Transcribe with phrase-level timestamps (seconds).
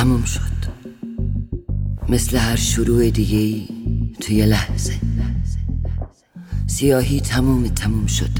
[0.00, 0.40] تموم شد.
[2.08, 3.68] مثل هر شروع دیگه ای
[4.20, 4.94] توی لحظه.
[6.66, 8.30] سیاهی تموم تموم شد.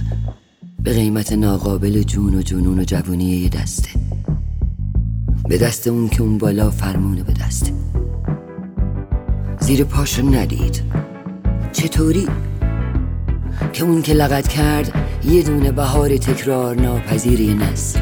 [0.83, 3.89] به قیمت ناقابل جون و جنون و جوونی یه دسته.
[5.49, 7.73] به دست اون که اون بالا فرمونه به دسته
[9.61, 10.83] زیر پاشو ندید.
[11.73, 12.27] چطوری؟
[13.73, 14.93] که اون که لغت کرد
[15.25, 18.01] یه دونه بهار تکرار ناپذیری نسل.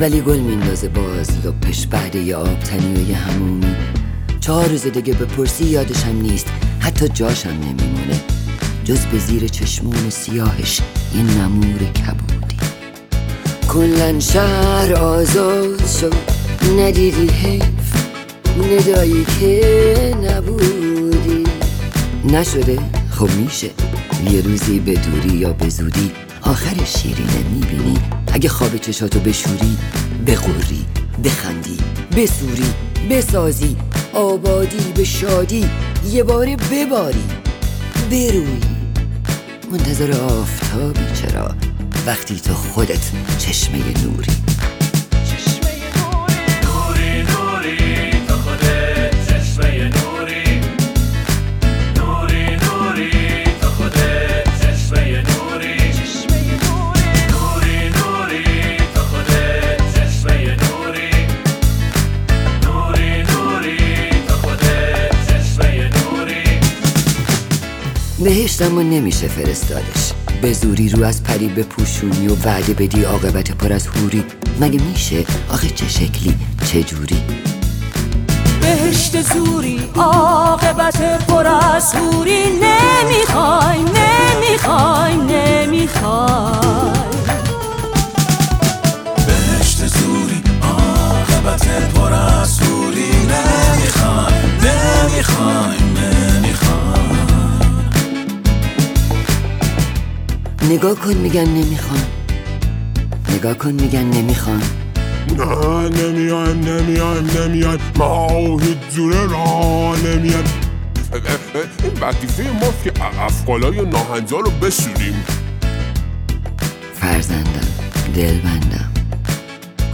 [0.00, 3.76] ولی گل میندازه باز لپش بعد یه آبتنی و یه همومی
[4.40, 6.46] چهار روز دیگه بپرسی یادشم نیست
[6.80, 8.20] حتی جاشم نمیمونه.
[8.84, 10.80] جز به زیر چشمون سیاهش
[11.14, 12.56] یه نمور کبودی.
[13.68, 16.14] کلن شهر آزاد شد
[16.78, 17.64] ندیدی حیف
[18.58, 21.44] ندایی که نبودی.
[22.24, 22.78] نشده
[23.10, 23.70] خب میشه.
[24.30, 26.10] یه روزی به دوری یا به زودی
[26.42, 27.83] آخر شیرینه می‌بینی.
[28.34, 29.76] اگه خواب چشاتو بشوری
[30.26, 30.86] بقوری
[31.24, 31.76] بخندی
[32.16, 32.74] بسوری
[33.10, 33.76] بسازی
[34.12, 35.70] آبادی به شادی
[36.10, 37.24] یه بار بباری
[38.10, 38.60] بروی.
[39.70, 41.54] منتظر آفتابی چرا؟
[42.06, 44.53] وقتی تو خودت چشمه نوری.
[68.24, 70.12] بهشتمو نمیشه فرستادش.
[70.42, 74.24] به زوری رو از پری بپوشونی و وعده بدی عاقبت پر از هوری
[74.60, 76.34] مگه میشه؟ آخه چه شکلی؟
[76.66, 77.22] چه جوری؟
[78.60, 82.73] بهشت زوری عاقبت پر از هوری نمی‌خوای
[100.70, 102.02] نگاه کن میگن نمی‌خوان.
[103.28, 104.62] نگاه کن میگن نمی‌خوان.
[105.38, 106.60] نه نمیایم
[107.38, 110.44] نمیایم ما هیچ جوره را نمیایم
[111.82, 115.24] این وظیفه ماست که افقالای ناهنجار رو بشوریم.
[117.00, 117.68] فرزندم
[118.14, 118.92] دلبندم.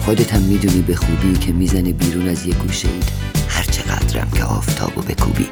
[0.00, 3.04] خودت هم می‌دونی به خوبی که می‌زنه بیرون از یه گوشه اید.
[3.48, 5.46] هر چقدرم که آفتابو بکوبی.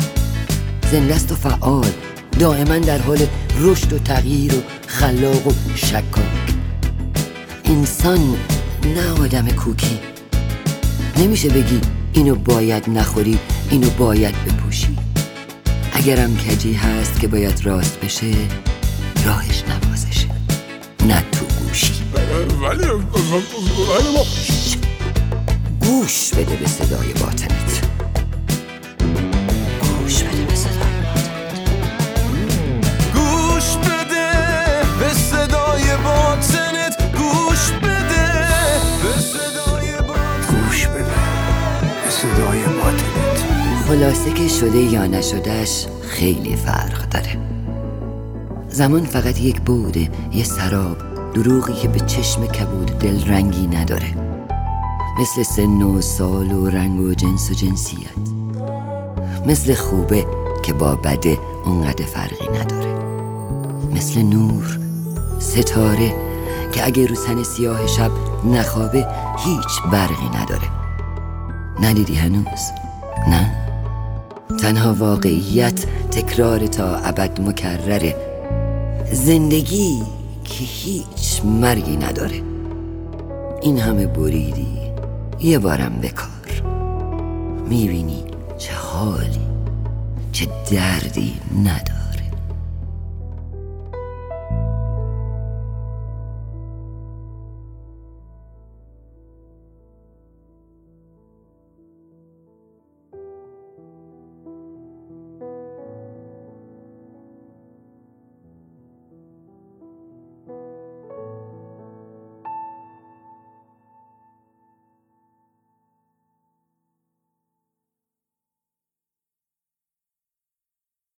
[0.92, 1.90] زنده است و فعال.
[2.38, 3.18] دائما در حال
[3.60, 6.24] رشد و تغییر و خلاق و شکاک.
[7.64, 8.36] انسان
[8.84, 9.98] نه آدم کوکی.
[11.16, 11.80] نمیشه بگی
[12.12, 13.38] اینو باید نخوری
[13.70, 14.98] اینو باید بپوشی.
[15.92, 18.34] اگرم کجی هست که باید راست بشه
[19.26, 20.28] راهش نوازشه.
[21.06, 21.92] نه تو گوشی.
[22.62, 24.24] ولی ولی ما
[25.80, 27.87] گوش بده به صدای باطنت.
[42.58, 43.44] به صدای باطنت
[43.88, 47.38] خلاصه که شده یا نشدهش خیلی فرق داره.
[48.68, 50.96] زمان فقط یک بوده یه سراب
[51.34, 54.14] دروغی که به چشم کبود دل رنگی نداره.
[55.20, 58.28] مثل سن و سال و رنگ و جنس و جنسیت.
[59.46, 60.26] مثل خوبه
[60.62, 62.94] که با بده اونقدر فرقی نداره.
[63.94, 64.78] مثل نور
[65.38, 66.14] ستاره
[66.72, 68.10] که اگه رو تن سیاه شب
[68.44, 69.06] نخوابه
[69.38, 70.77] هیچ برقی نداره.
[71.82, 72.70] ندیدی هنوز؟
[73.28, 73.50] نه؟
[74.60, 78.16] تنها واقعیت تکرار تا ابد مکرره
[79.12, 80.02] زندگی
[80.44, 82.42] که هیچ مرگی نداره
[83.62, 84.78] این همه بریدی
[85.40, 86.62] یه بارم بکار
[87.68, 88.24] می‌بینی
[88.58, 89.46] چه حالی
[90.32, 91.97] چه دردی نداره